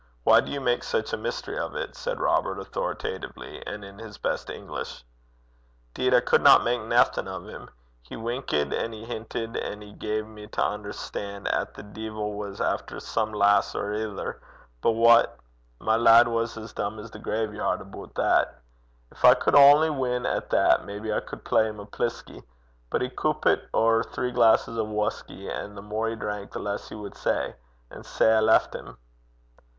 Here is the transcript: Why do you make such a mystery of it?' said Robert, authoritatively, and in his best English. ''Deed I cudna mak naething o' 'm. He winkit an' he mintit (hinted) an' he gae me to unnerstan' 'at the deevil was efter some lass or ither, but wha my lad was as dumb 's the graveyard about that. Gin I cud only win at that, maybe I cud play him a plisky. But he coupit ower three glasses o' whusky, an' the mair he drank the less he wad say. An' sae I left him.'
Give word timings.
Why 0.23 0.41
do 0.41 0.51
you 0.51 0.59
make 0.59 0.83
such 0.83 1.13
a 1.13 1.15
mystery 1.15 1.59
of 1.59 1.75
it?' 1.75 1.95
said 1.95 2.19
Robert, 2.19 2.57
authoritatively, 2.57 3.61
and 3.67 3.85
in 3.85 3.99
his 3.99 4.17
best 4.17 4.49
English. 4.49 5.03
''Deed 5.93 6.11
I 6.15 6.21
cudna 6.21 6.57
mak 6.63 6.81
naething 6.87 7.27
o' 7.27 7.35
'm. 7.47 7.69
He 8.01 8.15
winkit 8.15 8.73
an' 8.73 8.93
he 8.93 9.05
mintit 9.05 9.53
(hinted) 9.53 9.57
an' 9.57 9.81
he 9.83 9.93
gae 9.93 10.23
me 10.23 10.47
to 10.47 10.59
unnerstan' 10.59 11.45
'at 11.53 11.75
the 11.75 11.83
deevil 11.83 12.33
was 12.35 12.59
efter 12.59 12.99
some 12.99 13.31
lass 13.31 13.75
or 13.75 13.93
ither, 13.93 14.41
but 14.81 14.93
wha 14.93 15.25
my 15.79 15.97
lad 15.97 16.27
was 16.27 16.57
as 16.57 16.73
dumb 16.73 16.97
's 16.99 17.11
the 17.11 17.19
graveyard 17.19 17.81
about 17.81 18.15
that. 18.15 18.59
Gin 19.21 19.29
I 19.29 19.35
cud 19.35 19.53
only 19.53 19.91
win 19.91 20.25
at 20.25 20.49
that, 20.49 20.83
maybe 20.83 21.13
I 21.13 21.19
cud 21.19 21.43
play 21.45 21.67
him 21.69 21.79
a 21.79 21.85
plisky. 21.85 22.41
But 22.89 23.03
he 23.03 23.09
coupit 23.11 23.67
ower 23.71 24.01
three 24.01 24.31
glasses 24.31 24.79
o' 24.79 24.83
whusky, 24.83 25.47
an' 25.47 25.75
the 25.75 25.83
mair 25.83 26.09
he 26.09 26.15
drank 26.15 26.53
the 26.53 26.57
less 26.59 26.89
he 26.89 26.95
wad 26.95 27.15
say. 27.15 27.55
An' 27.91 28.01
sae 28.03 28.37
I 28.37 28.39
left 28.39 28.73
him.' 28.73 28.97